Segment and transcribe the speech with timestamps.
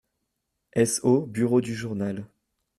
[0.83, 2.25] SO bureau du journal.